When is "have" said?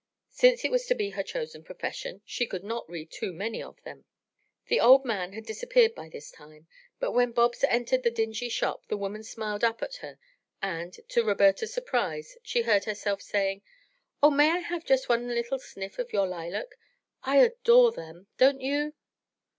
14.57-14.83